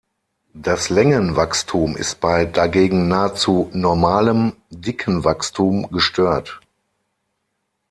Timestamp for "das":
0.55-0.89